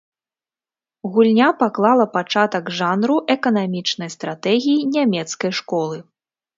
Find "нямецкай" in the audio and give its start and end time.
4.99-5.51